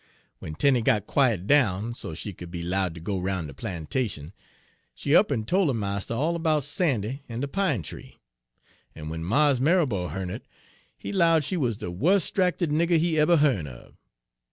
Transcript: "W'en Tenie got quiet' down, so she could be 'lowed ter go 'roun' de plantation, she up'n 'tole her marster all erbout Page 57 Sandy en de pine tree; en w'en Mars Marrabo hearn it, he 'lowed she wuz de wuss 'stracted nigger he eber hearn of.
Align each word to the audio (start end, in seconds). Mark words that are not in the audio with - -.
"W'en 0.41 0.55
Tenie 0.55 0.81
got 0.81 1.05
quiet' 1.05 1.45
down, 1.45 1.93
so 1.93 2.15
she 2.15 2.33
could 2.33 2.49
be 2.49 2.63
'lowed 2.63 2.95
ter 2.95 3.01
go 3.01 3.19
'roun' 3.19 3.45
de 3.45 3.53
plantation, 3.53 4.33
she 4.95 5.15
up'n 5.15 5.45
'tole 5.45 5.67
her 5.67 5.75
marster 5.75 6.15
all 6.15 6.33
erbout 6.35 6.63
Page 6.63 6.69
57 6.69 6.91
Sandy 6.91 7.23
en 7.29 7.39
de 7.39 7.47
pine 7.47 7.83
tree; 7.83 8.17
en 8.95 9.03
w'en 9.03 9.23
Mars 9.23 9.59
Marrabo 9.61 10.07
hearn 10.09 10.31
it, 10.31 10.47
he 10.97 11.13
'lowed 11.13 11.43
she 11.43 11.55
wuz 11.55 11.73
de 11.77 11.91
wuss 11.91 12.23
'stracted 12.23 12.71
nigger 12.71 12.97
he 12.97 13.19
eber 13.19 13.35
hearn 13.37 13.67
of. 13.67 13.93